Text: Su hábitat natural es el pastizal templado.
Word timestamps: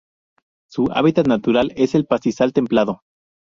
Su 0.67 0.87
hábitat 0.91 1.27
natural 1.27 1.73
es 1.75 1.93
el 1.93 2.07
pastizal 2.07 2.53
templado. 2.53 3.03